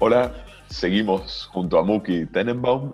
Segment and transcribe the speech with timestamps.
[0.00, 0.34] Hola,
[0.68, 2.92] seguimos junto a Muki Tenenbaum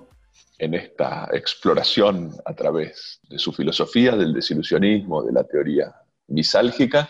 [0.59, 5.95] en esta exploración a través de su filosofía, del desilusionismo, de la teoría
[6.27, 7.09] misálgica,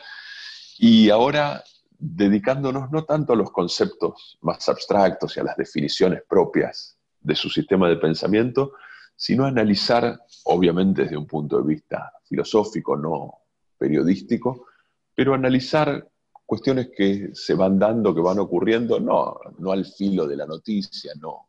[0.78, 1.62] y ahora
[1.98, 7.50] dedicándonos no tanto a los conceptos más abstractos y a las definiciones propias de su
[7.50, 8.72] sistema de pensamiento,
[9.16, 13.42] sino a analizar, obviamente desde un punto de vista filosófico, no
[13.76, 14.66] periodístico,
[15.14, 16.08] pero analizar
[16.46, 21.12] cuestiones que se van dando, que van ocurriendo, no, no al filo de la noticia,
[21.20, 21.48] no,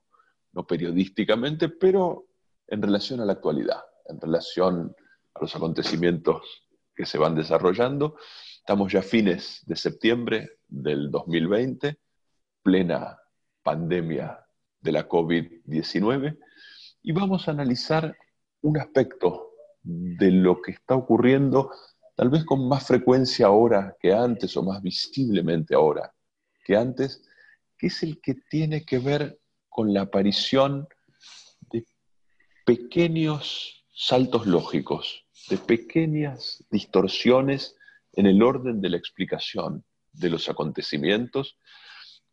[0.54, 2.26] no periodísticamente, pero
[2.68, 4.96] en relación a la actualidad, en relación
[5.36, 6.42] a los acontecimientos
[6.96, 8.18] que se van desarrollando.
[8.70, 11.98] Estamos ya fines de septiembre del 2020,
[12.62, 13.18] plena
[13.64, 14.46] pandemia
[14.80, 16.38] de la COVID-19,
[17.02, 18.16] y vamos a analizar
[18.62, 21.72] un aspecto de lo que está ocurriendo
[22.16, 26.14] tal vez con más frecuencia ahora que antes o más visiblemente ahora
[26.64, 27.24] que antes,
[27.76, 30.88] que es el que tiene que ver con la aparición
[31.72, 31.88] de
[32.68, 37.76] pequeños saltos lógicos, de pequeñas distorsiones
[38.14, 41.58] en el orden de la explicación de los acontecimientos,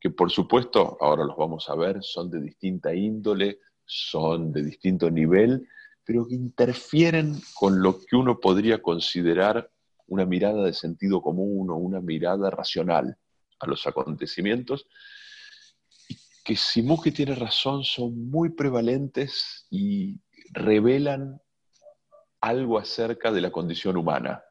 [0.00, 5.10] que por supuesto, ahora los vamos a ver, son de distinta índole, son de distinto
[5.10, 5.68] nivel,
[6.04, 9.70] pero que interfieren con lo que uno podría considerar
[10.06, 13.16] una mirada de sentido común o una mirada racional
[13.58, 14.86] a los acontecimientos,
[16.08, 20.20] y que si Muji tiene razón, son muy prevalentes y
[20.52, 21.40] revelan
[22.40, 24.45] algo acerca de la condición humana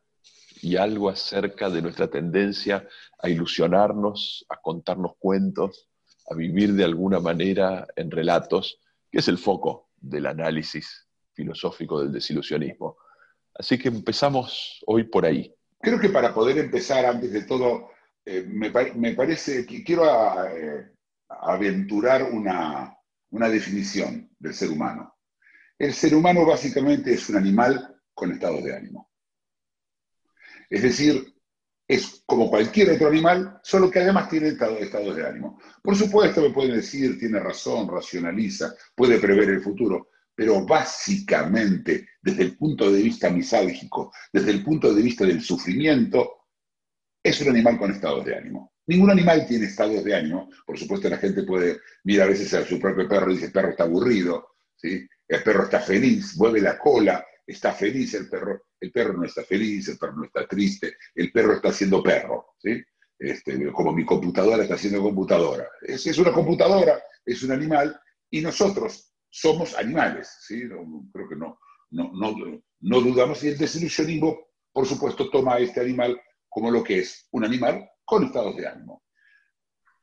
[0.66, 2.88] y algo acerca de nuestra tendencia
[3.20, 5.88] a ilusionarnos, a contarnos cuentos,
[6.28, 8.80] a vivir de alguna manera en relatos,
[9.12, 12.98] que es el foco del análisis filosófico del desilusionismo.
[13.54, 15.54] Así que empezamos hoy por ahí.
[15.80, 17.92] Creo que para poder empezar, antes de todo,
[18.26, 20.04] eh, me, parece que quiero
[20.48, 20.94] eh,
[21.30, 22.98] aventurar una,
[23.30, 25.14] una definición del ser humano.
[25.78, 29.12] El ser humano básicamente es un animal con estados de ánimo.
[30.70, 31.36] Es decir,
[31.88, 35.60] es como cualquier otro animal, solo que además tiene estados de ánimo.
[35.84, 42.44] Por supuesto, me pueden decir, tiene razón, racionaliza, puede prever el futuro, pero básicamente, desde
[42.44, 46.32] el punto de vista misálgico, desde el punto de vista del sufrimiento,
[47.24, 48.74] es un animal con estados de ánimo.
[48.88, 50.50] Ningún animal tiene estados de ánimo.
[50.66, 53.52] Por supuesto, la gente puede mirar a veces a su propio perro y dice, el
[53.52, 55.08] perro está aburrido, ¿sí?
[55.28, 58.64] el perro está feliz, mueve la cola, está feliz el perro.
[58.80, 62.56] El perro no está feliz, el perro no está triste, el perro está siendo perro.
[62.58, 62.82] ¿sí?
[63.18, 65.68] Este, como mi computadora está siendo computadora.
[65.82, 70.68] Es, una computadora, es un animal, y nosotros somos animales, ¿sí?
[71.12, 71.60] creo que no,
[71.92, 72.12] no,
[72.80, 73.44] no, dudamos.
[73.44, 74.40] Y el desilusionismo,
[74.72, 76.20] por supuesto, toma a este animal
[76.50, 79.04] como lo que es, un animal con estados de ánimo.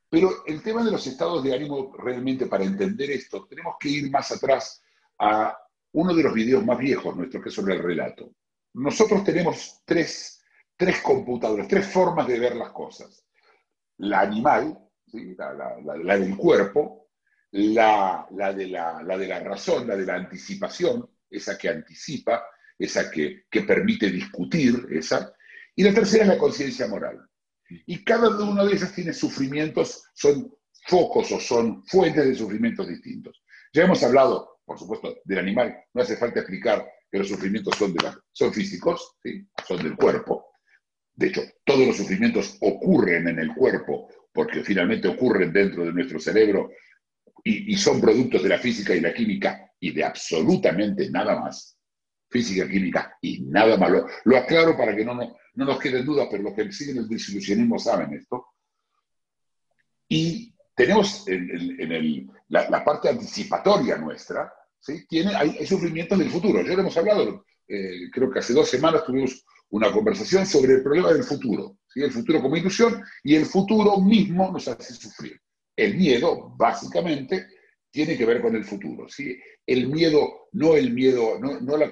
[0.08, 4.10] Pero el tema de los estados de ánimo, realmente para entender esto, tenemos que ir
[4.10, 4.82] más atrás
[5.18, 5.56] a
[5.92, 8.34] uno de los videos más viejos nuestros, que es sobre el relato.
[8.74, 10.42] Nosotros tenemos tres,
[10.76, 13.24] tres computadoras, tres formas de ver las cosas.
[13.98, 14.78] La animal,
[15.12, 17.02] la del cuerpo,
[17.52, 22.44] la, de la, de la razón, la de la anticipación, esa que anticipa,
[22.78, 25.34] esa que, permite discutir, esa,
[25.76, 27.20] y la tercera es la conciencia moral.
[27.68, 30.54] Y cada una de esas tiene sufrimientos, son
[30.86, 33.42] focos o son fuentes de sufrimientos distintos.
[33.72, 37.92] Ya hemos hablado, por supuesto, del animal, no hace falta explicar que los sufrimientos son,
[37.92, 39.16] de son físicos,
[39.66, 40.52] son del cuerpo.
[41.14, 46.18] De hecho, todos los sufrimientos ocurren en el cuerpo, porque finalmente ocurren dentro de nuestro
[46.18, 46.70] cerebro
[47.44, 51.76] y, son productos de la física y la química y de absolutamente nada más.
[52.30, 53.90] Física, química y nada más.
[54.24, 57.78] Lo, aclaro para que no, no, nos queden dudas, pero los que siguen el desilusionismo
[57.78, 58.46] saben esto.
[60.08, 65.06] Y tenemos en, la, parte anticipatoria nuestra, ¿sí?
[65.06, 66.62] Tiene, hay, sufrimientos del futuro.
[66.62, 70.82] Ya lo hemos hablado, eh, creo que hace dos semanas tuvimos una conversación sobre el
[70.82, 72.02] problema del futuro, ¿sí?
[72.02, 75.40] el futuro como ilusión y el futuro mismo nos hace sufrir.
[75.74, 77.46] El miedo, básicamente,
[77.90, 79.08] tiene que ver con el futuro.
[79.08, 79.38] ¿sí?
[79.66, 81.90] El miedo, no el miedo, no, la,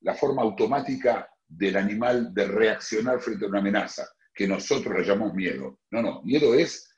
[0.00, 5.34] la, forma automática del animal de reaccionar frente a una amenaza, que nosotros le llamamos
[5.34, 5.80] miedo.
[5.90, 6.88] No, no, miedo es,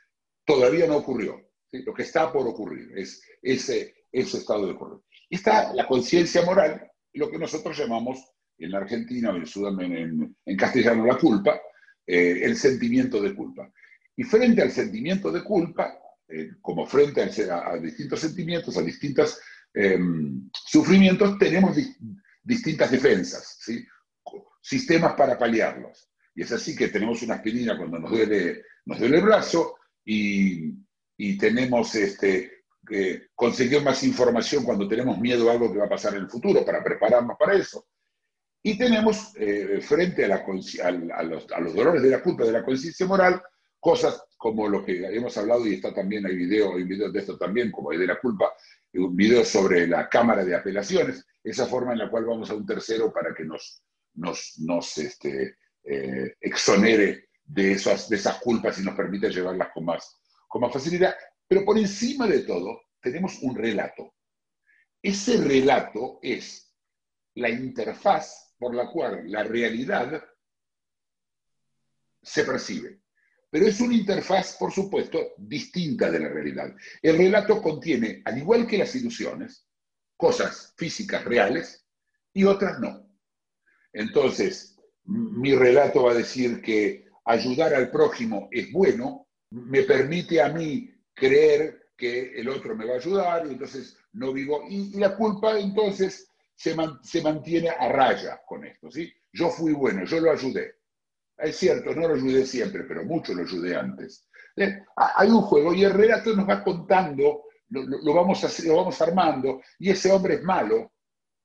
[0.49, 1.39] todavía no ocurrió.
[1.71, 5.01] Lo que está por ocurrir es ese, ese estado de ocurrir.
[5.29, 8.19] Y está la conciencia moral, lo que nosotros llamamos
[8.57, 11.61] en la Argentina en, en, en castellano la culpa,
[12.07, 13.71] eh, el sentimiento de culpa.
[14.17, 19.39] Y frente al sentimiento de culpa, eh, como frente a, distintos sentimientos, a distintos
[19.75, 21.77] em, sufrimientos, tenemos
[22.43, 23.87] distintas defensas, ¿sí?
[24.63, 26.09] sistemas para paliarlos.
[26.35, 29.78] Y es así que tenemos una aspirina cuando nos duele, nos duele el brazo
[30.11, 32.65] y, tenemos este,
[33.35, 36.65] conseguir más información cuando tenemos miedo a algo que va a pasar en el futuro
[36.65, 37.87] para prepararnos para eso.
[38.63, 42.65] Y tenemos eh, frente a, a, los, a, los, dolores de la culpa, de la
[42.65, 43.43] conciencia moral,
[43.79, 47.37] cosas como lo que hemos hablado y está también, hay video, hay videos de esto
[47.37, 48.53] también, como de la culpa,
[48.95, 52.67] un video sobre la Cámara de Apelaciones, esa forma en la cual vamos a un
[52.67, 53.83] tercero para que nos,
[54.15, 59.87] nos, nos este, eh, exonere de esas, de esas culpas y nos permite llevarlas con
[59.87, 61.15] más, con más facilidad.
[61.47, 64.15] Pero por encima de todo, tenemos un relato.
[65.03, 66.75] Ese relato es
[67.35, 70.23] la interfaz por la cual la realidad
[72.23, 73.01] se percibe.
[73.51, 76.75] Pero es una interfaz, por supuesto, distinta de la realidad.
[77.01, 79.67] El relato contiene, al igual que las ilusiones,
[80.17, 81.87] cosas físicas reales
[82.35, 83.09] y otras no.
[83.93, 90.49] Entonces, mi relato va a decir que ayudar al prójimo es bueno, me permite a
[90.49, 94.63] mí creer que el otro me va a ayudar y entonces no vivo.
[94.69, 98.91] Y, la culpa entonces se, mantiene a raya con esto.
[98.91, 99.13] ¿sí?
[99.33, 100.77] Yo fui bueno, yo lo ayudé.
[101.37, 104.27] Es cierto, no lo ayudé siempre, pero mucho lo ayudé antes.
[104.97, 110.35] Hay un juego y el relato nos va contando, lo, vamos, armando, y ese hombre
[110.35, 110.93] es malo,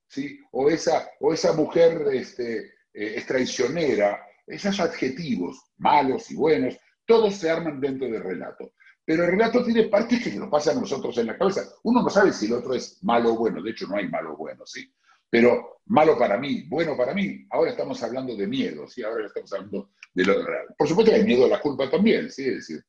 [0.08, 0.40] ¿sí?
[0.52, 2.58] o, esa, o esa mujer este,
[2.94, 8.74] eh, es traicionera, esos adjetivos, malos y buenos, todos se arman dentro del relato.
[9.06, 11.64] Pero el relato tiene partes que nos pasan a nosotros en la cabeza.
[11.84, 14.34] Uno no sabe si el otro es malo o bueno, de hecho no hay malo
[14.34, 14.94] o bueno, ¿sí?
[15.30, 19.04] Pero malo para mí, bueno para mí, ahora estamos hablando de miedo, ¿sí?
[19.04, 20.68] Ahora estamos hablando de lo real.
[20.78, 22.48] Por supuesto que hay miedo a la culpa también, ¿sí?
[22.48, 22.84] Es decir,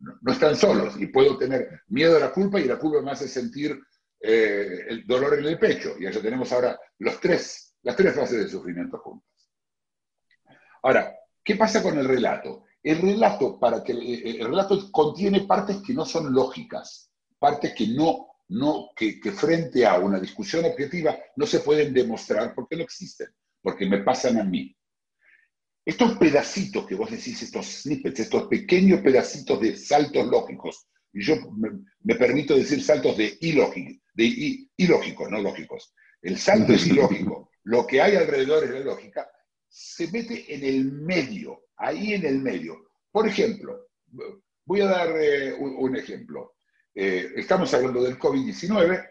[0.00, 3.28] no, están solos y puedo tener miedo a la culpa y la culpa me hace
[3.28, 3.78] sentir
[4.20, 5.94] eh, el dolor en el pecho.
[5.98, 9.28] Y ya tenemos ahora los tres, las tres fases de sufrimiento juntas.
[10.82, 11.14] Ahora,
[11.44, 12.64] ¿qué pasa con el relato?
[12.82, 18.28] El relato, para que, el relato contiene partes que no son lógicas, partes que no,
[18.48, 23.28] no que, frente a una discusión objetiva no se pueden demostrar porque no existen,
[23.62, 24.74] porque me pasan a mí.
[25.84, 31.36] Estos pedacitos que vos decís, estos snippets, estos pequeños pedacitos de saltos lógicos, y yo
[31.52, 35.94] me, permito decir saltos de ilógicos, de ilógicos, no lógicos.
[36.20, 37.50] El salto es ilógico.
[37.64, 39.28] Lo que hay alrededor es la lógica.
[39.68, 42.90] Se mete en el medio ahí en el medio.
[43.10, 43.88] Por ejemplo,
[44.64, 46.54] voy a dar eh, un, ejemplo.
[46.94, 49.08] Eh, estamos hablando del COVID-19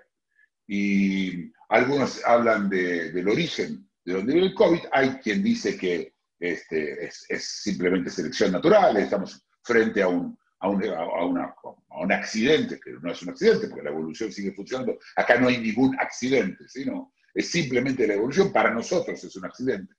[0.67, 4.79] y algunos hablan del origen de donde viene el COVID.
[4.91, 10.83] Hay quien dice que este, es, simplemente selección natural, estamos frente a un, a, un,
[10.83, 11.55] a,
[12.01, 14.97] un accidente, que no es un accidente, porque la evolución sigue funcionando.
[15.15, 18.51] Acá no hay ningún accidente, sino es simplemente la evolución.
[18.51, 19.93] Para nosotros es un accidente,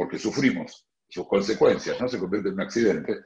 [0.00, 2.08] porque sufrimos sus consecuencias, ¿no?
[2.08, 3.18] Se convierte en un accidente.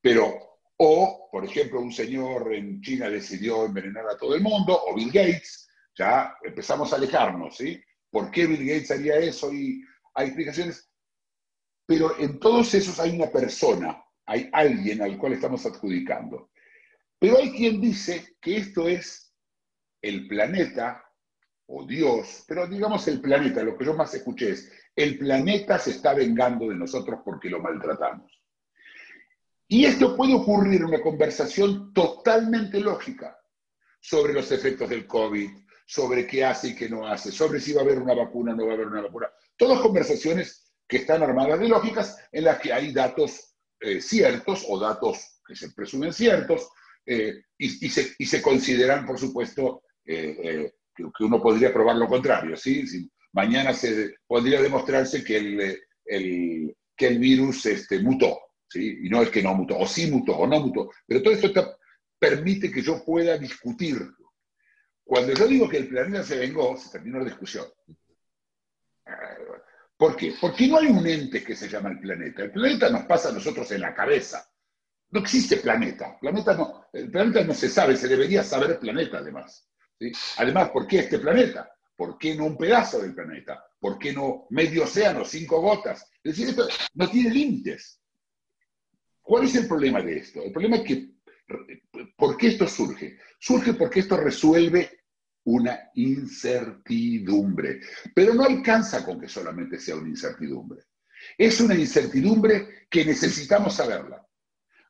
[0.00, 0.34] Pero,
[0.78, 5.12] o, por ejemplo, un señor en China decidió envenenar a todo el mundo, o Bill
[5.12, 7.78] Gates, ya empezamos a alejarnos, ¿sí?
[8.10, 9.52] ¿Por qué Bill Gates haría eso?
[9.52, 9.84] Y
[10.14, 10.90] hay explicaciones.
[11.84, 16.52] Pero en todos esos hay una persona, hay alguien al cual estamos adjudicando.
[17.18, 19.30] Pero hay quien dice que esto es
[20.00, 21.03] el planeta
[21.66, 25.90] o Dios, pero digamos el planeta, lo que yo más escuché es el planeta se
[25.90, 28.30] está vengando de nosotros porque lo maltratamos.
[29.66, 33.38] Y esto puede ocurrir en una conversación totalmente lógica
[34.00, 35.50] sobre los efectos del COVID,
[35.86, 38.56] sobre qué hace y qué no hace, sobre si va a haber una vacuna o
[38.56, 39.30] no va a haber una vacuna.
[39.56, 44.78] Todas conversaciones que están armadas de lógicas en las que hay datos eh, ciertos o
[44.78, 46.68] datos que se presumen ciertos
[47.04, 52.56] eh, y, se, consideran, por supuesto, eh, que, uno podría probar lo contrario.
[52.56, 52.84] ¿sí?
[53.32, 59.00] mañana se, podría demostrarse que el, que el virus este, mutó, ¿sí?
[59.02, 61.78] y no es que no mutó, o sí mutó, o no mutó, pero todo esto
[62.18, 63.98] permite que yo pueda discutir.
[65.04, 67.66] Cuando yo digo que el planeta se vengó, se terminó la discusión.
[69.96, 70.34] ¿Por qué?
[70.40, 72.42] Porque no hay un ente que se llama el planeta.
[72.42, 74.50] El planeta nos pasa a nosotros en la cabeza.
[75.10, 76.18] No existe planeta.
[76.18, 79.68] planeta no, el planeta no se sabe, se debería saber planeta además.
[80.38, 81.70] Además, ¿por qué este planeta?
[81.96, 83.64] ¿Por qué no un pedazo del planeta?
[83.78, 86.10] ¿Por qué no medio océano, cinco gotas?
[86.22, 88.00] Es decir, esto no tiene límites.
[89.22, 90.42] ¿Cuál es el problema de esto?
[90.42, 91.10] El problema es que,
[92.16, 93.18] ¿por qué esto surge?
[93.38, 94.90] Surge porque esto resuelve
[95.44, 97.80] una incertidumbre,
[98.14, 100.82] pero no alcanza con que solamente sea una incertidumbre.
[101.38, 104.26] Es una incertidumbre que necesitamos saberla.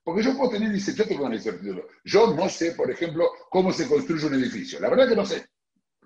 [0.05, 1.87] Porque yo puedo tener yo tengo una incertidumbre.
[2.05, 4.79] Yo no sé, por ejemplo, cómo se construye un edificio.
[4.79, 5.47] La verdad que no sé.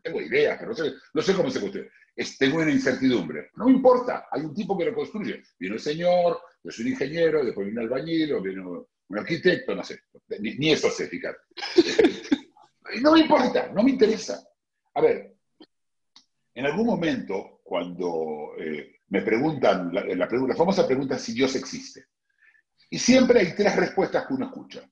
[0.00, 1.90] Tengo ideas, pero no sé, no sé cómo se construye.
[2.38, 3.50] tengo una incertidumbre.
[3.56, 5.42] No me importa, hay un tipo que lo construye.
[5.58, 9.74] Vino el señor, yo soy un ingeniero, después vino un albañil, o vino un arquitecto,
[9.74, 10.00] no sé.
[10.38, 11.38] Ni, eso sé, fíjate.
[13.02, 14.40] no me importa, no me interesa.
[14.94, 15.34] A ver,
[16.54, 22.06] en algún momento, cuando eh, me preguntan, la, la, famosa pregunta si Dios existe,
[22.90, 24.88] y siempre hay tres respuestas que uno escucha.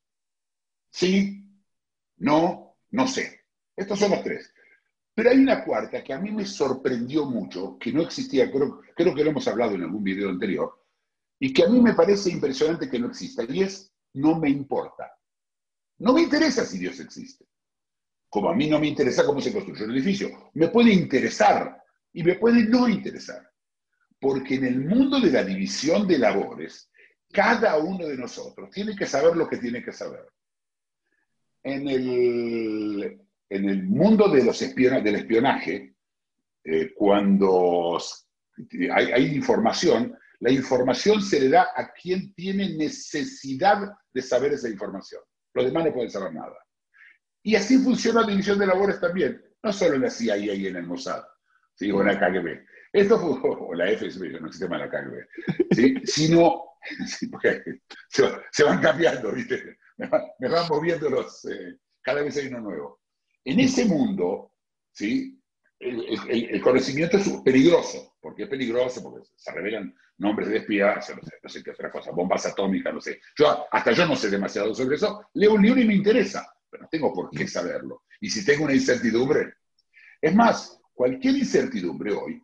[0.90, 1.44] Sí,
[2.18, 3.44] no, no sé.
[3.74, 4.52] Estos son los tres.
[5.14, 9.14] Pero hay una cuarta que a mí me sorprendió mucho, que no existía, creo, creo
[9.14, 10.84] que lo hemos hablado en algún video anterior,
[11.38, 15.12] y que a mí me parece impresionante que no exista, y es no me importa.
[15.98, 17.46] No me interesa si Dios existe.
[18.28, 20.50] Como a mí no me interesa cómo se construye un edificio.
[20.54, 23.50] Me puede interesar y me puede no interesar.
[24.20, 26.90] Porque en el mundo de la división de labores,
[27.36, 30.26] cada uno de nosotros tiene que saber lo que tiene que saber.
[31.62, 35.96] En el, en el mundo de los del espionaje,
[36.64, 37.98] eh, cuando
[38.90, 45.20] hay, información, la información se le da a quien tiene necesidad de saber esa información.
[45.52, 46.56] Los demás no pueden saber nada.
[47.42, 50.76] Y así funciona la división de labores también, no solo en la CIA y en
[50.76, 51.22] el Mossad,
[51.74, 51.90] ¿sí?
[51.90, 52.64] en la KGB.
[52.96, 55.26] Esto fue, o la FSB, no existe más la KGB,
[55.70, 55.94] ¿sí?
[56.04, 56.62] sino,
[58.08, 59.76] se, van cambiando, ¿viste?
[59.98, 63.02] Me, van, moviendo los, eh, cada vez hay uno nuevo.
[63.44, 64.54] En ese mundo,
[64.92, 65.38] ¿sí?
[65.78, 68.16] El, conocimiento es peligroso.
[68.18, 69.02] porque es peligroso?
[69.02, 72.94] Porque se revelan nombres de espías, no sé, no sé qué otra cosa, bombas atómicas,
[72.94, 73.20] no sé.
[73.38, 75.28] Yo, hasta yo no sé demasiado sobre eso.
[75.34, 78.04] Leo un libro y me interesa, pero no tengo por qué saberlo.
[78.22, 79.52] Y si tengo una incertidumbre,
[80.18, 82.42] es más, cualquier incertidumbre hoy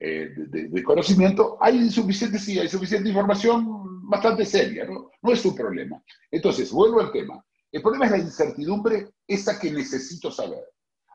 [0.00, 5.10] eh, de, conocimiento, hay suficiente, sí, hay suficiente información bastante seria, ¿no?
[5.20, 6.02] No es un problema.
[6.30, 7.44] Entonces, vuelvo al tema.
[7.72, 10.64] El problema es la incertidumbre, esa que necesito saber.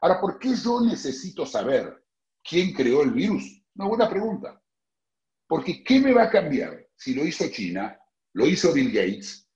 [0.01, 2.03] Ahora, ¿por qué yo necesito saber
[2.43, 3.43] quién creó el virus?
[3.75, 4.61] Una buena pregunta.
[5.47, 7.97] Porque ¿qué me va a cambiar si lo hizo China,
[8.33, 9.47] lo hizo Bill Gates?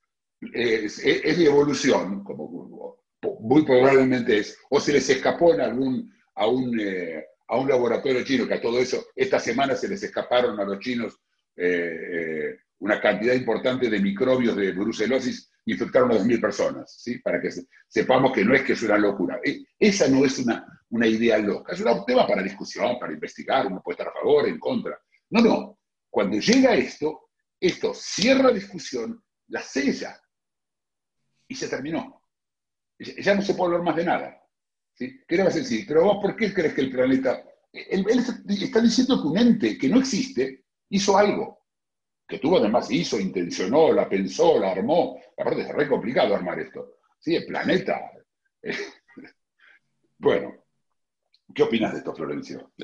[0.54, 2.98] Es, de evolución, como
[3.40, 8.24] muy probablemente es, o se les escapó en algún, a, un, eh, a un laboratorio
[8.24, 11.20] chino, que a todo eso, esta semana se les escaparon a los chinos
[11.56, 17.20] eh, eh, una cantidad importante de microbios de brucelosis infectaron a 2.000 personas, ¿sí?
[17.20, 17.50] para que
[17.88, 19.39] sepamos que no es que es una locura.
[19.44, 23.68] E, esa no es una, una idea loca, es un tema para discusión, para investigar,
[23.68, 24.98] uno puede estar a favor, en contra.
[25.30, 30.20] No, no, cuando llega esto, esto cierra discusión, la sella
[31.48, 32.22] y se terminó.
[33.00, 34.47] Ya no se puede hablar más de nada.
[34.98, 35.22] ¿Sí?
[35.27, 35.86] ¿Qué le vas a decir?
[35.88, 37.44] Pero vos, ¿por qué crees que el planeta...
[37.72, 41.58] Él, está diciendo que un ente que no existe hizo algo
[42.27, 45.18] que tuvo además, hizo, intencionó, la pensó, la armó.
[45.38, 46.98] Aparte es re complicado armar esto.
[47.20, 48.12] Sí, el planeta.
[50.18, 50.66] bueno,
[51.54, 52.72] ¿qué opinas de esto, Florencio?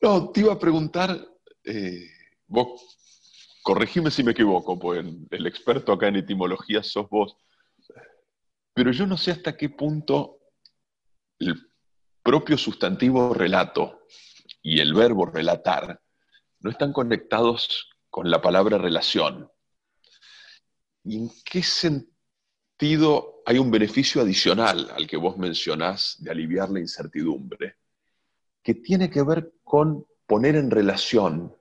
[0.00, 1.10] No, te iba a preguntar,
[1.64, 2.08] eh,
[2.46, 2.96] vos,
[3.64, 7.36] corregime si me equivoco, pues el experto acá en etimología sos vos,
[8.72, 10.37] pero yo no sé hasta qué punto
[11.38, 11.70] el
[12.22, 14.06] propio sustantivo relato
[14.62, 16.00] y el verbo relatar
[16.60, 19.50] no están conectados con la palabra relación.
[21.04, 26.80] ¿Y en qué sentido hay un beneficio adicional al que vos mencionás de aliviar la
[26.80, 27.76] incertidumbre,
[28.62, 31.56] que tiene que ver con poner en relación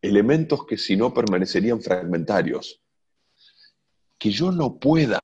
[0.00, 2.80] elementos que si no permanecerían fragmentarios?
[4.18, 5.20] Que yo no pueda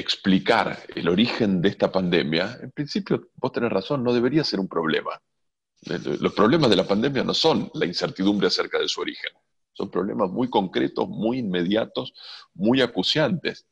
[0.00, 4.68] explicar el origen de esta pandemia, en principio vos tenés razón, no debería ser un
[4.68, 5.20] problema.
[5.82, 9.30] Los problemas de la pandemia no son la incertidumbre acerca de su origen,
[9.72, 12.12] son problemas muy concretos, muy inmediatos,
[12.54, 13.66] muy acuciantes.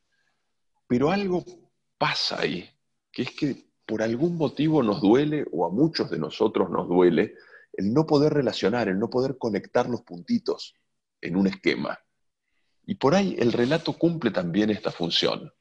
[0.87, 1.45] Pero algo
[1.99, 2.69] pasa ahí,
[3.13, 7.35] que es que por algún motivo nos duele, o a muchos de nosotros nos duele,
[7.73, 10.75] el no poder relacionar, el no poder conectar los puntitos
[11.21, 11.99] en un esquema.
[12.87, 15.53] Y por ahí el relato cumple también esta función,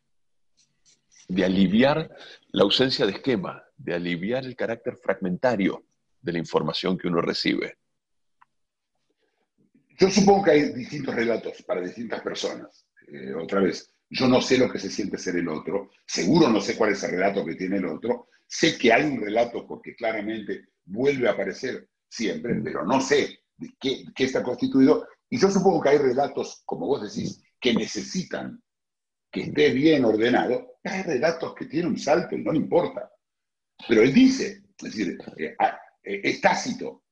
[1.27, 2.09] de aliviar
[2.51, 5.85] la ausencia de esquema, de aliviar el carácter fragmentario
[6.21, 7.77] de la información que uno recibe.
[9.99, 12.85] Yo supongo que hay distintos relatos para distintas personas.
[13.07, 16.61] Eh, otra vez, yo no sé lo que se siente ser el otro, seguro no
[16.61, 19.95] sé cuál es el relato que tiene el otro, sé que hay un relato porque
[19.95, 25.07] claramente vuelve a aparecer siempre, pero no sé de qué, qué está constituido.
[25.29, 28.61] Y yo supongo que hay relatos, como vos decís, que necesitan
[29.31, 33.11] que esté bien ordenado, hay relatos que tienen un salto y no le importa.
[33.87, 35.55] Pero él dice, es decir, eh,
[36.03, 37.03] eh, es tácito,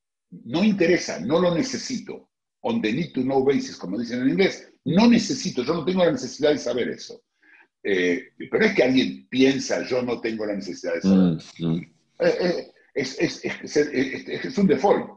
[0.46, 2.30] no interesa, no lo necesito.
[2.68, 6.04] on the need to know basis, como dicen en inglés, no necesito, yo no tengo
[6.04, 7.22] la necesidad de saber eso.
[7.84, 11.38] Eh, pero es que alguien piensa, yo no tengo la necesidad de saber.
[11.60, 11.82] Mm,
[12.96, 15.12] es, es- es- es- es un default.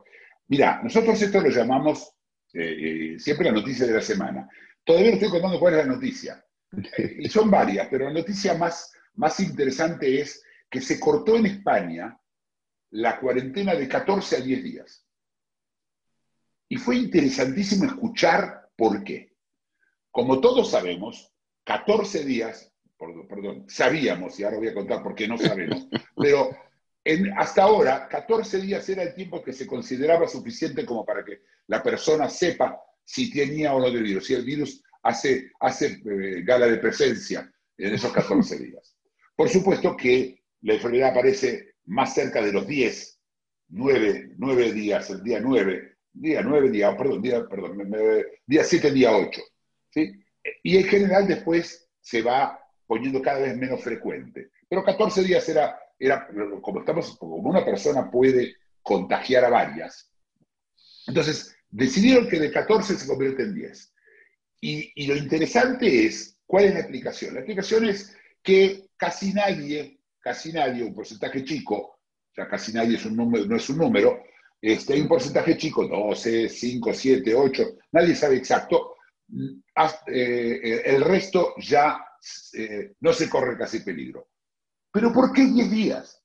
[0.48, 2.10] Mira, nosotros esto lo llamamos
[2.52, 4.46] eh, eh, siempre la noticia de la semana.
[4.84, 6.44] Todavía no estoy contando cuál es la noticia.
[7.18, 12.18] Y son varias, pero la noticia más, más interesante es que se cortó en España
[12.90, 15.04] la cuarentena de 14 a 10 días.
[16.68, 19.34] Y fue interesantísimo escuchar por qué.
[20.10, 21.32] Como todos sabemos,
[21.64, 22.72] 14 días,
[23.28, 26.50] perdón, sabíamos, y ahora voy a contar por qué no sabemos, pero
[27.04, 31.42] en- hasta ahora, 14 días era el tiempo que se consideraba suficiente como para que
[31.66, 36.42] la persona sepa si tenía o no el virus, si el virus hace, hace eh,
[36.42, 38.96] gala de presencia en esos 14 días.
[39.34, 43.20] Por supuesto que la enfermedad aparece más cerca de los 10,
[43.68, 47.90] 9, 9 días, el día 9, día 9, día, perdón, día, perdón,
[48.46, 49.40] día 7, día 8.
[49.90, 50.12] ¿sí?
[50.62, 54.50] Y en general después se va poniendo cada vez menos frecuente.
[54.68, 56.28] Pero 14 días era, era
[56.60, 60.10] como estamos, como una persona puede contagiar a varias.
[61.06, 63.94] Entonces, decidieron que de 14 se convierte en 10.
[64.60, 67.34] Y, lo interesante es, ¿cuál es la explicación?
[67.34, 71.98] La explicación es que casi nadie, casi nadie, un porcentaje chico,
[72.38, 74.22] sea, casi nadie es un número, no es un número,
[74.60, 78.96] este, hay un porcentaje chico, 12, 5, 7, 8, nadie sabe exacto,
[80.06, 82.04] eh, el resto ya
[82.54, 84.28] eh, no se corre casi peligro.
[84.90, 86.22] ¿Pero por qué 10 días?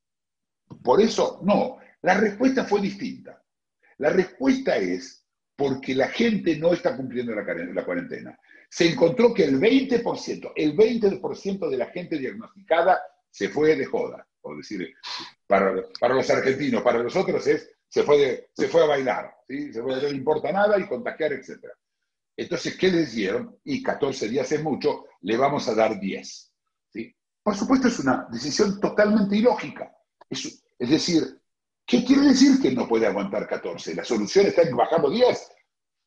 [0.84, 1.78] Por eso, no.
[2.02, 3.44] La respuesta fue distinta.
[3.98, 5.23] La respuesta es
[5.56, 8.38] porque la gente no está cumpliendo la, cuarentena.
[8.70, 14.28] Se encontró que el 20%, el 20% de la gente diagnosticada se fue de joda.
[14.42, 14.94] Por decir,
[15.48, 19.36] para, para los argentinos, para los otros es, se fue, de- se fue a bailar,
[19.48, 19.72] ¿sí?
[19.72, 21.66] se fue, no importa nada y contagiar, etc.
[22.36, 23.58] Entonces, ¿qué les dieron?
[23.64, 26.54] Y 14 días es mucho, le vamos a dar 10.
[26.92, 27.16] ¿sí?
[27.44, 29.96] Por supuesto, es una decisión totalmente ilógica.
[30.30, 31.24] Es, es decir,
[31.86, 33.96] ¿qué quiere decir que no puede aguantar 14?
[33.96, 35.52] La solución está en bajarlo 10.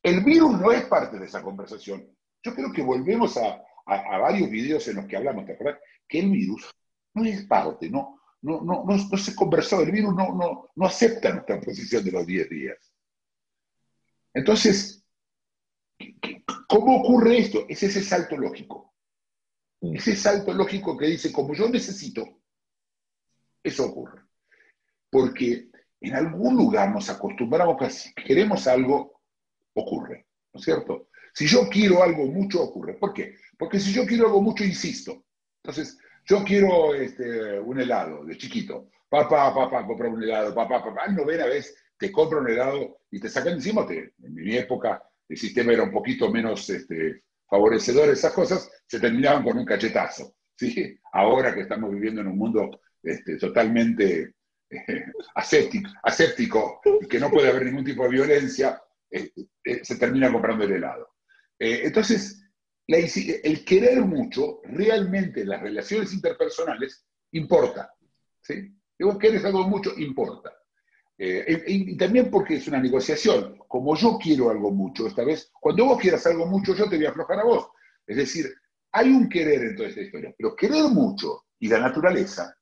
[0.03, 2.07] El virus no es parte de esa conversación.
[2.43, 5.81] Yo creo que volvemos a, a- a varios videos en los que hablamos, ¿te acuerdas?
[6.07, 6.69] Que el virus
[7.13, 10.85] no es parte, no, no, no, no, no se conversó, el virus no, no, no
[10.85, 12.77] acepta nuestra posición de los 10 días.
[14.33, 15.03] Entonces,
[16.67, 17.65] ¿cómo ocurre esto?
[17.67, 18.93] Es ese salto lógico.
[19.81, 22.41] Ese salto lógico que dice, como yo necesito,
[23.63, 24.21] eso ocurre.
[25.09, 25.66] Porque
[26.01, 29.21] en algún lugar nos acostumbramos a si queremos algo,
[29.73, 31.09] ocurre, ¿no es cierto?
[31.33, 32.95] Si yo quiero algo mucho, ocurre.
[32.95, 33.35] ¿Por qué?
[33.57, 35.25] Porque si yo quiero algo mucho, insisto.
[35.63, 38.89] Entonces, yo quiero este, un helado de chiquito.
[39.09, 41.07] Papá, papá, compra un helado, papá, papá.
[41.09, 43.85] Novena vez te compra un helado y te sacan encima.
[43.85, 48.99] Te, en mi época el sistema era un poquito menos este, favorecedor, esas cosas, se
[48.99, 50.35] terminaban con un cachetazo.
[50.55, 50.97] ¿sí?
[51.13, 54.33] Ahora que estamos viviendo en un mundo este, totalmente
[55.35, 59.31] aséptico, aséptico que no puede haber ningún tipo de violencia, eh,
[59.63, 61.15] eh, se termina comprando el helado.
[61.57, 62.43] Eh, entonces,
[62.87, 67.93] el querer mucho, realmente en las relaciones interpersonales, importa.
[68.41, 68.73] ¿sí?
[68.97, 70.53] Si vos querés algo mucho, importa.
[71.19, 73.57] Y también porque es una negociación.
[73.67, 77.07] Como yo quiero algo mucho, esta vez, cuando vos quieras algo mucho, yo te voy
[77.07, 77.69] a aflojar a vos.
[78.05, 78.53] Es decir,
[78.91, 82.56] hay un querer en toda esta historia, pero querer mucho y la naturaleza,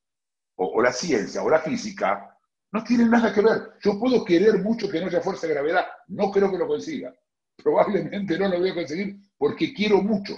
[0.56, 2.38] o, o la ciencia, o la física,
[2.72, 3.74] no tienen nada que ver.
[3.84, 7.14] Yo puedo querer mucho que no haya fuerza de gravedad, no creo que lo consiga.
[7.64, 10.36] Probablemente no lo voy a conseguir porque quiero mucho.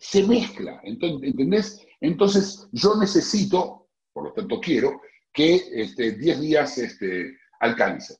[0.00, 1.80] Se mezcla, ento- ¿entendés?
[2.00, 5.00] Entonces yo necesito, por lo tanto quiero,
[5.32, 8.16] que este, 10 días este, alcance.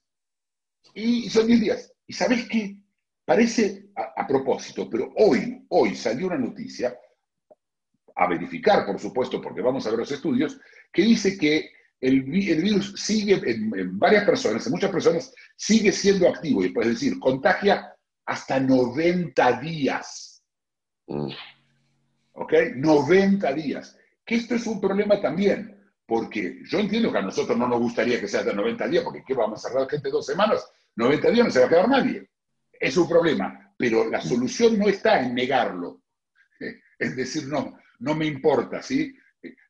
[0.95, 1.93] Y son 10 días.
[2.07, 2.77] ¿Y sabés qué?
[3.25, 6.97] Parece a, a propósito, pero hoy, hoy salió una noticia,
[8.17, 10.61] a verificar, por supuesto, porque vamos a ver los estudios,
[10.93, 15.91] que dice que el, el virus sigue en, en varias personas, en muchas personas, sigue
[15.91, 17.95] siendo activo, y es decir, contagia
[18.27, 20.43] hasta 90 días.
[21.07, 21.31] Mm.
[22.35, 22.53] ¿Ok?
[22.77, 23.99] 90 días.
[24.25, 28.21] Que esto es un problema también, porque yo entiendo que a nosotros no nos gustaría
[28.21, 30.67] que sea de 90 días, porque ¿qué vamos a cerrar gente dos semanas?
[30.97, 32.29] 90 días no se va a quedar nadie.
[32.73, 36.03] Es un problema, pero la solución no está en negarlo.
[36.97, 39.15] Es decir, no, no me importa, ¿sí?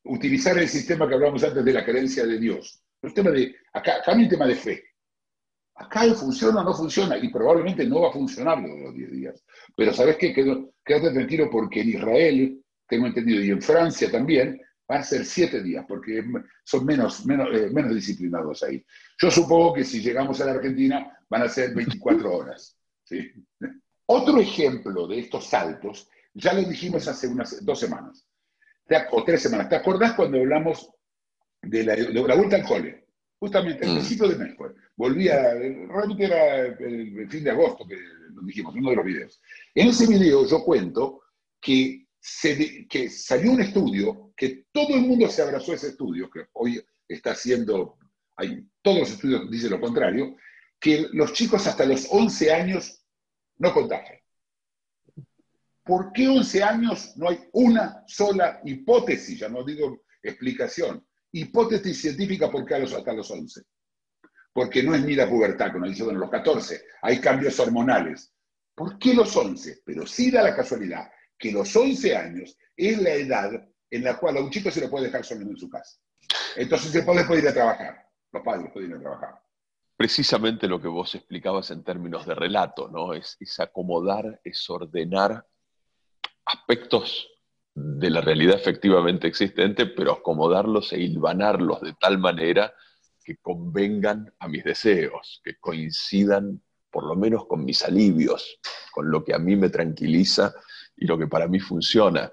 [0.05, 2.83] Utilizar el sistema que hablamos antes de la creencia de Dios.
[3.03, 4.85] El tema de, acá, acá hay tema de fe.
[5.77, 9.11] Acá funciona o no funciona, y probablemente no va a funcionar lo de los 10
[9.11, 9.45] días.
[9.77, 10.33] Pero ¿sabes qué?
[10.33, 15.63] Quédate tranquilo porque en Israel, tengo entendido, y en Francia también, van a ser 7
[15.63, 16.25] días, porque
[16.65, 18.85] son menos, menos, eh, menos disciplinados ahí.
[19.21, 22.79] Yo supongo que si llegamos a la Argentina van a ser 24 horas.
[23.03, 23.33] ¿sí?
[24.07, 28.27] Otro ejemplo de estos saltos, ya lo dijimos hace unas dos semanas,
[29.11, 29.69] o tres semanas.
[29.69, 30.91] ¿Te acordás cuando hablamos
[31.63, 33.07] de la, de la vuelta al cole?
[33.39, 33.95] Justamente al Mm.
[33.97, 34.73] principio de mes, pues.
[34.97, 39.41] Volvía, realmente era el, fin de agosto que lo dijimos, uno de los videos.
[39.75, 41.23] En ese video yo cuento
[41.61, 46.31] que, se que salió un estudio, que todo el mundo se abrazó a ese estudio,
[46.31, 47.99] que hoy está haciendo,
[48.37, 50.37] hay, todos los estudios dicen lo contrario,
[50.81, 53.05] que los chicos hasta los 11 años
[53.59, 54.19] no contagian.
[55.85, 59.39] ¿Por qué 11 años no hay una sola hipótesis?
[59.39, 61.07] Ya no digo explicación.
[61.31, 63.63] Hipótesis científica por qué a los, hasta los 11.
[64.53, 68.33] Porque no es ni la pubertad, como dice, bueno, los 14, hay cambios hormonales.
[68.75, 69.83] ¿Por qué los 11?
[69.85, 73.51] Pero sí da la casualidad que los 11 años es la edad
[73.91, 75.99] en la cual a un chico se le puede dejar solo en su casa.
[76.57, 79.41] Entonces el padre puede ir a trabajar, los padres pueden ir a trabajar.
[79.97, 83.13] Precisamente lo que vos explicabas en términos de relato, ¿no?
[83.13, 85.47] Es acomodar, es ordenar
[86.45, 87.29] aspectos
[87.75, 92.73] de la realidad efectivamente existente, pero acomodarlos e hilvanarlos de tal manera
[93.25, 98.61] que convengan a mis deseos, que coincidan por lo menos con mis alivios,
[98.93, 100.55] con lo que a mí me tranquiliza
[100.97, 102.31] y lo que para mí funciona.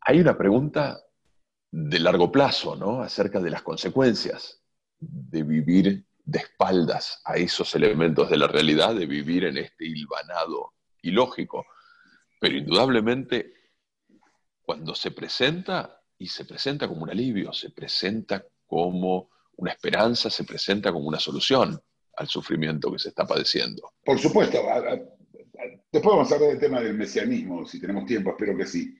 [0.00, 1.00] Hay una pregunta
[1.70, 3.02] de largo plazo, ¿no?
[3.02, 4.60] Acerca de las consecuencias
[4.98, 10.72] de vivir de espaldas a esos elementos de la realidad, de vivir en este hilvanado
[11.02, 11.64] ilógico.
[12.40, 13.52] Pero indudablemente,
[14.62, 20.44] cuando se presenta, y se presenta como un alivio, se presenta como una esperanza, se
[20.44, 21.78] presenta como una solución
[22.16, 23.92] al sufrimiento que se está padeciendo.
[24.04, 24.98] Por supuesto, a- a- a-
[25.92, 28.94] después vamos a hablar del tema del mesianismo, si tenemos tiempo, espero que sí.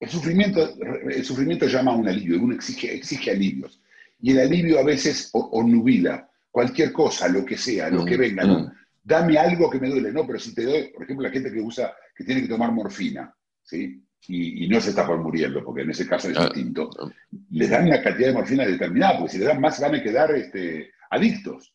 [0.00, 0.76] El sufrimiento,
[1.10, 3.80] el sufrimiento llama a un alivio, uno exige, exige alivios.
[4.20, 8.16] Y el alivio a veces o, o nubila cualquier cosa, lo que sea, lo que
[8.16, 8.44] Mm, venga.
[8.44, 8.58] ¿no?
[8.60, 8.72] mm.
[9.02, 11.60] Dame algo que me duele, no, pero si te doy, por ejemplo, la gente que
[11.60, 14.04] usa, que tiene que tomar morfina, ¿sí?
[14.26, 17.08] Y, y no se está por muriendo, porque en ese caso es Ah, distinto, ah.
[17.50, 20.34] les dan una cantidad de morfina determinada, porque si le dan más van a quedar
[20.34, 21.72] este, adictos.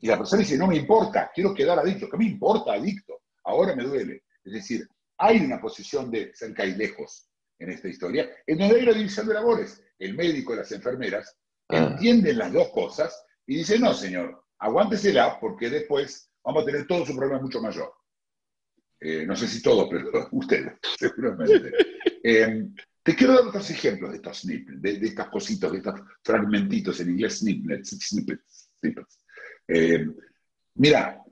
[0.00, 2.08] Y la persona dice, no me importa, quiero quedar adicto.
[2.08, 3.20] ¿Qué me importa adicto?
[3.44, 4.24] Ahora me duele.
[4.42, 8.82] Es decir, hay una posición de cerca y lejos en esta historia, en donde hay
[8.84, 9.82] una división de labores.
[9.98, 11.36] El médico y las enfermeras
[11.68, 11.76] Ah.
[11.92, 17.04] entienden las dos cosas y dicen, no, señor, aguántesela porque después vamos a tener todo
[17.06, 17.92] su problema mucho mayor.
[19.04, 21.72] Eh, no sé si todo, pero ustedes, seguramente.
[22.22, 22.68] Eh,
[23.02, 27.10] te quiero dar otros ejemplos de estos snippets, de, estas cositas, de estos fragmentitos, en
[27.10, 29.18] inglés snippets, snippets, snippets.
[29.68, 30.06] Eh,
[30.76, 31.22] mira,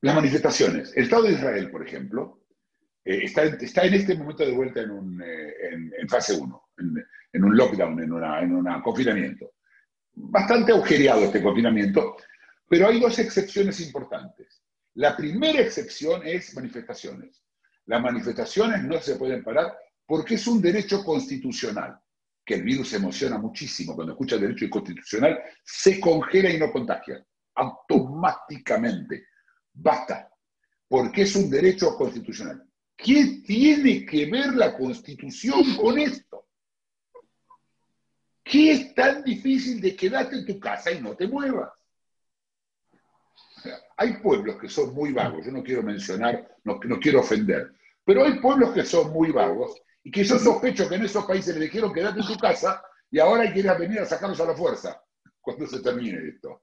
[0.00, 0.96] las manifestaciones.
[0.96, 2.44] El Estado de Israel, por ejemplo,
[3.04, 5.54] eh, está, está en este momento de vuelta en, un, eh,
[5.98, 6.62] en, fase 1,
[7.32, 9.54] en, un lockdown, en un en confinamiento.
[10.14, 12.16] Bastante agujereado este confinamiento,
[12.68, 14.55] pero hay dos excepciones importantes.
[14.96, 17.42] La primera excepción es manifestaciones.
[17.84, 22.00] Las manifestaciones no se pueden parar porque es un derecho constitucional,
[22.42, 23.94] que el virus emociona muchísimo.
[23.94, 27.22] Cuando escucha derecho constitucional, se congela y no contagia.
[27.56, 29.26] Automáticamente.
[29.74, 30.30] Basta.
[30.88, 32.64] Porque es un derecho constitucional.
[32.96, 36.48] ¿Qué tiene que ver la constitución con esto?
[38.42, 41.75] ¿Qué es tan difícil de quedarte en tu casa y no te muevas?
[43.96, 47.72] Hay pueblos que son muy vagos, yo no quiero mencionar, no, no quiero ofender,
[48.04, 51.56] pero hay pueblos que son muy vagos y que yo sospecho que en esos países
[51.56, 55.02] le dijeron quédate en tu casa y ahora quieras venir a sacarlos a la fuerza
[55.40, 56.62] cuando se termine esto.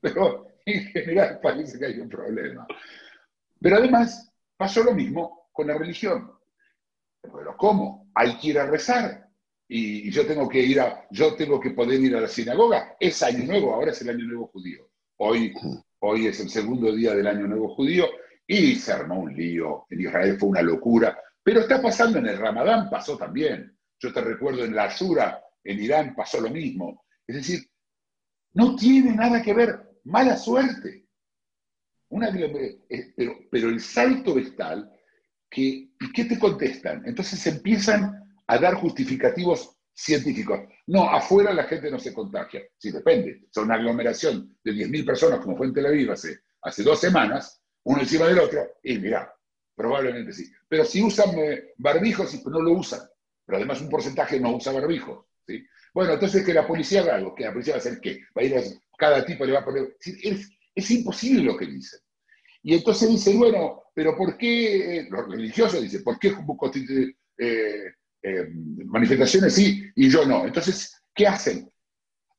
[0.00, 2.66] Pero en general parece que hay un problema.
[3.60, 6.30] Pero además pasó lo mismo con la religión.
[7.22, 8.10] Pero ¿cómo?
[8.14, 9.28] Hay que ir a rezar.
[9.68, 12.96] Y yo tengo que ir a, yo tengo que poder ir a la sinagoga.
[13.00, 14.88] Es año nuevo, ahora es el año nuevo judío.
[15.16, 15.52] Hoy,
[16.00, 18.06] hoy es el segundo día del año nuevo judío
[18.46, 19.86] y se armó un lío.
[19.90, 21.18] En Israel fue una locura.
[21.42, 23.76] Pero está pasando en el Ramadán, pasó también.
[23.98, 27.04] Yo te recuerdo en la Ashura, en Irán pasó lo mismo.
[27.26, 27.60] Es decir,
[28.54, 29.80] no tiene nada que ver.
[30.04, 31.06] Mala suerte.
[32.10, 34.90] Eh, pero, pero el salto es tal
[35.50, 37.02] que, ¿y qué te contestan?
[37.04, 40.60] Entonces empiezan a dar justificativos científicos.
[40.86, 42.62] No, afuera la gente no se contagia.
[42.76, 43.46] Sí, depende.
[43.50, 47.62] Son una aglomeración de 10.000 personas, como fue en Tel Aviv hace, hace dos semanas,
[47.84, 49.32] uno encima del otro, y mira,
[49.74, 50.50] probablemente sí.
[50.68, 53.00] Pero si usan eh, barbijos, pues no lo usan.
[53.44, 55.24] Pero además un porcentaje no usa barbijos.
[55.46, 55.64] ¿sí?
[55.94, 58.20] Bueno, entonces que la policía haga algo, que la policía va a hacer qué?
[58.36, 58.62] Va a ir a,
[58.98, 59.96] cada tipo le va a poner...
[60.00, 62.00] Es, es imposible lo que dicen.
[62.62, 66.34] Y entonces dicen, bueno, pero ¿por qué, los religiosos dicen, ¿por qué
[67.38, 67.92] eh,
[68.26, 68.50] eh,
[68.86, 70.44] manifestaciones sí y yo no?
[70.44, 71.70] Entonces, ¿qué hacen?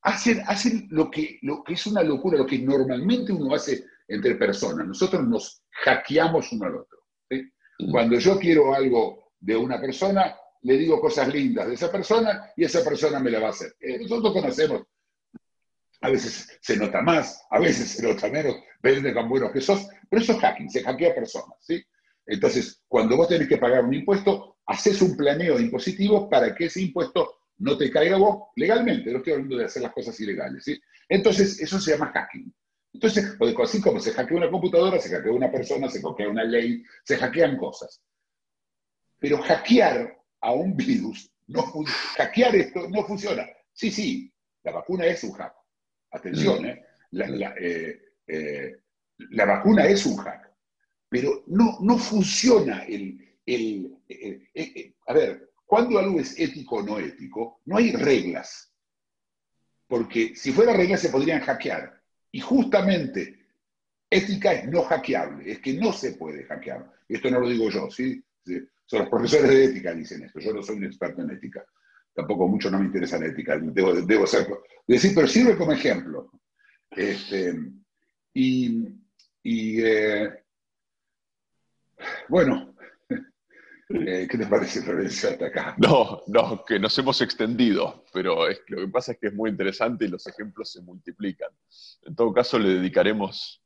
[0.01, 4.35] Hacen, hacen lo, que, lo que es una locura, lo que normalmente uno hace entre
[4.35, 4.85] personas.
[4.85, 6.97] Nosotros nos hackeamos uno al otro.
[7.29, 7.41] ¿sí?
[7.79, 7.91] Mm.
[7.91, 12.65] Cuando yo quiero algo de una persona, le digo cosas lindas de esa persona y
[12.65, 13.73] esa persona me la va a hacer.
[13.79, 14.83] Eh, nosotros conocemos,
[16.01, 19.61] a veces se nota más, a veces se nota menos, depende de tan buenos que
[19.61, 21.57] sos, pero eso es hacking, se hackea personas.
[21.61, 21.81] ¿sí?
[22.25, 26.81] Entonces, cuando vos tenés que pagar un impuesto, haces un planeo impositivo para que ese
[26.81, 29.11] impuesto no te caiga vos legalmente.
[29.11, 30.63] No estoy hablando de hacer las cosas ilegales.
[30.63, 30.79] ¿sí?
[31.09, 32.53] Entonces, eso se llama hacking.
[32.93, 36.83] Entonces, así como se hackea una computadora, se hackea una persona, se hackea una ley,
[37.03, 38.01] se hackean cosas.
[39.19, 41.63] Pero hackear a un virus, no
[42.17, 43.45] hackear esto no funciona.
[43.73, 45.53] Sí, sí, la vacuna es un hack.
[46.11, 46.83] Atención, ¿eh?
[47.11, 48.75] La, la, eh, eh,
[49.31, 50.51] la vacuna es un hack.
[51.09, 53.23] Pero no, no funciona el...
[53.47, 58.73] eh, eh, eh, a ver, cuando algo es ético o no ético, no hay reglas.
[59.87, 62.01] Porque si fuera reglas se podrían hackear.
[62.31, 63.45] Y justamente
[64.09, 66.91] ética es no hackeable, es que no se puede hackear.
[67.07, 68.21] Esto no lo digo yo, ¿sí?
[68.85, 70.39] Son los profesores de ética dicen esto.
[70.39, 71.65] Yo no soy un experto en ética.
[72.13, 73.57] Tampoco mucho no me interesa la ética.
[73.57, 74.45] Debo, debo ser,
[74.85, 76.31] decir, pero sirve como ejemplo.
[76.91, 77.55] Este,
[78.33, 79.81] y
[82.27, 82.66] bueno,
[83.89, 85.75] eh, ¿qué te parece, Florencia, hasta acá?
[85.77, 89.49] No, no, que nos hemos extendido, pero es, lo que pasa es que es muy
[89.49, 91.49] interesante y los ejemplos se multiplican.
[92.03, 93.61] En todo caso, le dedicaremos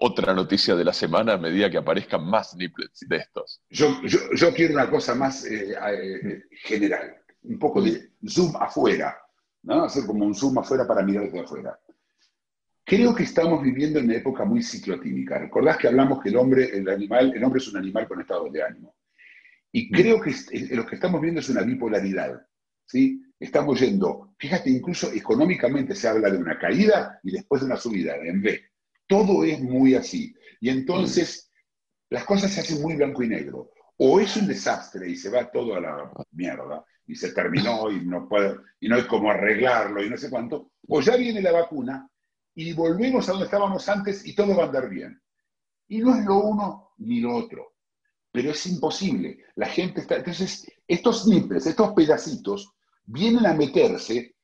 [0.00, 3.60] otra noticia de la semana a medida que aparezcan más snippets de estos.
[3.68, 9.18] Yo, yo, yo quiero una cosa más eh, eh, general, un poco de zoom afuera,
[9.64, 9.84] ¿no?
[9.84, 11.78] Hacer como un zoom afuera para mirar desde afuera.
[12.84, 15.38] Creo que estamos viviendo en una época muy ciclotímica.
[15.38, 18.48] Recordás que hablamos que el hombre, el animal, el hombre es un animal con estado
[18.50, 18.94] de ánimo.
[19.72, 20.34] Y creo que
[20.70, 22.40] lo que estamos viendo es una bipolaridad.
[22.86, 23.22] ¿sí?
[23.38, 28.16] Estamos yendo, fíjate, incluso económicamente se habla de una caída y después de una subida,
[28.16, 28.60] en B.
[29.06, 30.34] Todo es muy así.
[30.60, 31.50] Y entonces
[32.10, 33.70] las cosas se hacen muy blanco y negro.
[33.98, 38.04] O es un desastre y se va todo a la mierda y se terminó y
[38.04, 40.72] no, puede, y no hay cómo arreglarlo y no sé cuánto.
[40.88, 42.08] O ya viene la vacuna
[42.54, 45.20] y volvemos a donde estábamos antes y todo va a andar bien.
[45.88, 47.74] Y no es lo uno ni lo otro.
[48.38, 49.38] Pero es imposible.
[49.56, 50.14] La gente está.
[50.14, 52.72] Entonces, estos snippets, estos pedacitos,
[53.04, 54.36] vienen a meterse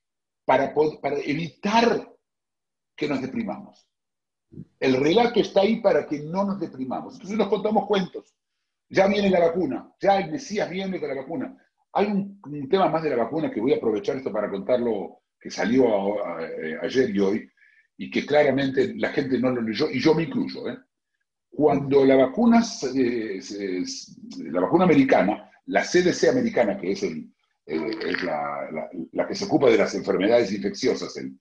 [0.44, 2.12] para, para evitar
[2.96, 3.86] que nos deprimamos.
[4.80, 7.14] El relato está ahí para que no nos deprimamos.
[7.14, 8.34] Entonces nos contamos cuentos.
[8.88, 11.56] Ya viene la vacuna, ya el Mesías viene con la vacuna.
[11.92, 15.52] Hay un, tema más de la vacuna que voy a aprovechar esto para contarlo, que
[15.52, 15.86] salió
[16.24, 17.48] a- a- eh, ayer y hoy,
[17.96, 20.68] y que claramente la gente no lo leyó, y yo me incluyo.
[20.68, 20.78] ¿eh?
[21.56, 22.62] Cuando la vacuna,
[24.38, 27.26] la vacuna americana, la CDC americana, que es, eh,
[28.24, 31.38] la, que se ocupa de las enfermedades infecciosas, el-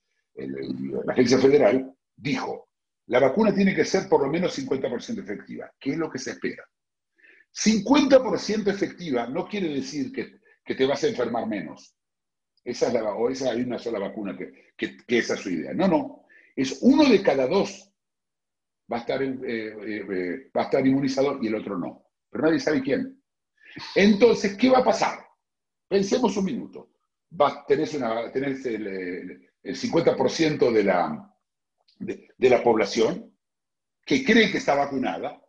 [1.05, 2.69] la agencia federal, dijo,
[3.07, 5.71] la vacuna tiene que ser por lo menos 50% efectiva.
[5.79, 6.63] ¿Qué es lo que se espera?
[7.51, 10.41] 50% efectiva no quiere decir que,
[10.75, 11.95] te vas a enfermar menos.
[12.63, 15.73] Esa es la, o esa hay una sola vacuna que, que esa es su idea.
[15.73, 16.25] No, no.
[16.55, 17.92] Es uno de cada dos
[18.91, 22.05] va a estar, eh, eh, eh, va a estar inmunizado y el otro no.
[22.29, 23.21] Pero nadie sabe quién.
[23.95, 25.19] Entonces, ¿qué va a pasar?
[25.89, 26.91] Pensemos un minuto.
[27.39, 31.33] Va, tenés, una, el, el- el 50% de la,
[31.99, 33.33] de, la población
[34.05, 35.41] que cree que está vacunada,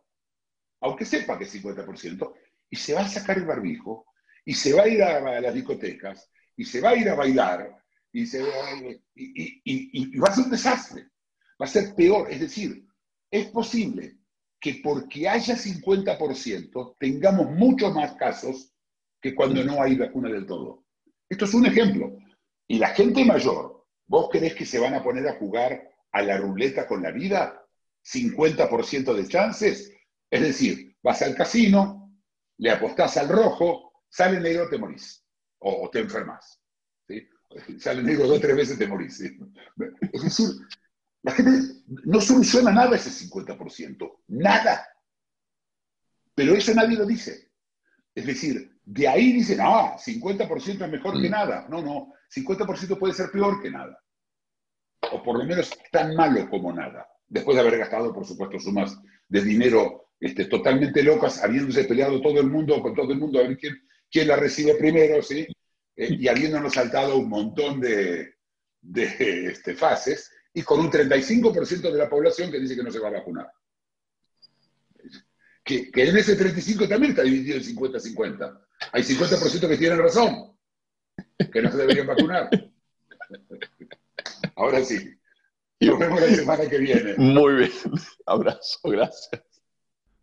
[0.81, 2.33] aunque sepa que es 50%,
[2.69, 4.05] y se va a sacar el barbijo,
[4.45, 7.75] y se va a ir a, las discotecas, y se va a ir a bailar,
[8.11, 8.49] y, se va
[9.15, 11.03] y- y- y va a ser un desastre,
[11.61, 12.31] va a ser peor.
[12.31, 12.84] Es decir,
[13.35, 14.17] es posible
[14.59, 18.73] que porque haya 50% tengamos muchos más casos
[19.21, 20.85] que cuando no hay vacuna del todo.
[21.29, 22.17] Esto es un ejemplo.
[22.67, 26.37] Y la gente mayor, ¿vos creés que se van a poner a jugar a la
[26.37, 27.61] ruleta con la vida?
[28.03, 29.93] 50% de chances.
[30.31, 32.11] Es decir, vas al casino,
[32.57, 35.23] le apostás al rojo, sale negro, te morís.
[35.59, 36.61] O, te enfermas.
[37.79, 39.19] Sale negro dos o tres veces, te morís.
[39.19, 40.39] Es
[41.25, 41.51] la gente
[42.05, 44.19] no soluciona nada ese 50%.
[44.27, 44.87] Nada.
[46.35, 47.51] Pero eso nadie lo dice.
[48.13, 51.31] Es decir, de ahí dicen, ah, 50% es mejor que Mm.
[51.31, 51.65] nada.
[51.69, 53.97] No, no, 50% puede ser peor que nada.
[55.11, 57.07] O por lo menos tan malo como nada.
[57.27, 62.39] Después de haber gastado, por supuesto, sumas de dinero este, totalmente locas, habiéndose peleado todo
[62.39, 63.75] el mundo con todo el mundo a ver quién,
[64.11, 65.47] quién la recibe primero, ¿sí?
[65.95, 68.35] Eh, y habiéndonos saltado un montón de,
[68.81, 72.99] de este, fases, y con un 35% de la población que dice que no se
[72.99, 73.51] va a vacunar.
[75.63, 78.61] Que, que en ese 35 también está dividido en 50-50.
[78.93, 80.57] Hay 50% que tienen razón,
[81.51, 82.49] que no se deberían vacunar.
[84.55, 85.19] Ahora sí.
[85.81, 87.15] Nos vemos la semana que viene.
[87.17, 87.71] Muy bien.
[88.25, 89.41] Abrazo, gracias.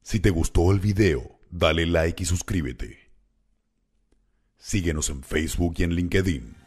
[0.00, 3.12] Si te gustó el video, dale like y suscríbete.
[4.56, 6.61] Síguenos en Facebook y en LinkedIn.